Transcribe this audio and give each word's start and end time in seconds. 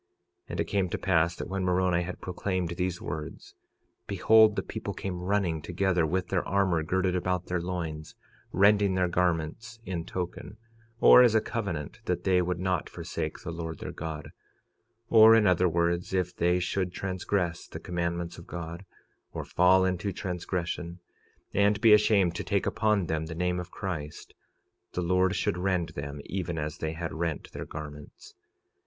46:21 0.47 0.49
And 0.49 0.59
it 0.59 0.63
came 0.65 0.89
to 0.89 0.97
pass 0.97 1.35
that 1.35 1.47
when 1.47 1.63
Moroni 1.63 2.01
had 2.01 2.21
proclaimed 2.21 2.69
these 2.71 2.99
words, 2.99 3.53
behold, 4.07 4.55
the 4.55 4.63
people 4.63 4.95
came 4.95 5.21
running 5.21 5.61
together 5.61 6.07
with 6.07 6.29
their 6.29 6.43
armor 6.47 6.81
girded 6.81 7.15
about 7.15 7.45
their 7.45 7.61
loins, 7.61 8.15
rending 8.51 8.95
their 8.95 9.07
garments 9.07 9.77
in 9.85 10.03
token, 10.03 10.57
or 10.99 11.21
as 11.21 11.35
a 11.35 11.39
covenant, 11.39 11.99
that 12.05 12.23
they 12.23 12.41
would 12.41 12.59
not 12.59 12.89
forsake 12.89 13.37
the 13.37 13.51
Lord 13.51 13.77
their 13.77 13.91
God; 13.91 14.31
or, 15.07 15.35
in 15.35 15.45
other 15.45 15.69
words, 15.69 16.15
if 16.15 16.35
they 16.35 16.57
should 16.59 16.91
transgress 16.91 17.67
the 17.67 17.79
commandments 17.79 18.39
of 18.39 18.47
God, 18.47 18.85
or 19.33 19.45
fall 19.45 19.85
into 19.85 20.11
transgression, 20.11 20.99
and 21.53 21.79
be 21.79 21.93
ashamed 21.93 22.33
to 22.37 22.43
take 22.43 22.65
upon 22.65 23.05
them 23.05 23.27
the 23.27 23.35
name 23.35 23.59
of 23.59 23.69
Christ, 23.69 24.33
the 24.93 25.01
Lord 25.03 25.35
should 25.35 25.59
rend 25.59 25.89
them 25.89 26.21
even 26.25 26.57
as 26.57 26.79
they 26.79 26.93
had 26.93 27.13
rent 27.13 27.51
their 27.51 27.65
garments. 27.65 28.33